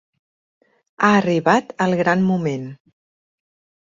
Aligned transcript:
Ha 1.07 1.11
arribat 1.19 1.75
el 1.87 1.95
gran 2.03 2.27
moment. 2.31 2.67